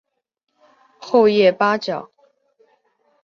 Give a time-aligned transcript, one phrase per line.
[0.99, 2.09] 厚叶八角